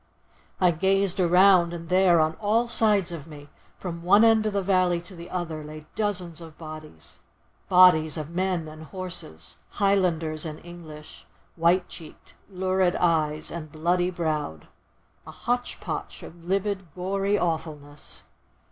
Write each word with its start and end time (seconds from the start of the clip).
I 0.59 0.71
gazed 0.71 1.19
around, 1.19 1.73
and 1.73 1.87
there, 1.87 2.19
on 2.19 2.33
all 2.39 2.67
sides 2.67 3.11
of 3.11 3.27
me, 3.27 3.49
from 3.77 4.01
one 4.01 4.25
end 4.25 4.47
of 4.47 4.53
the 4.53 4.63
valley 4.63 4.99
to 5.01 5.15
the 5.15 5.29
other, 5.29 5.63
lay 5.63 5.85
dozens 5.93 6.41
of 6.41 6.57
bodies,—bodies 6.57 8.17
of 8.17 8.31
men 8.31 8.67
and 8.67 8.85
horses,—Highlanders 8.85 10.43
and 10.43 10.59
English, 10.65 11.27
white 11.55 11.87
cheeked, 11.87 12.33
lurid 12.49 12.95
eyes, 12.95 13.51
and 13.51 13.71
bloody 13.71 14.09
browed,—a 14.09 15.31
hotch 15.31 15.79
potch 15.79 16.23
of 16.23 16.45
livid, 16.45 16.87
gory 16.95 17.37
awfulness. 17.37 18.23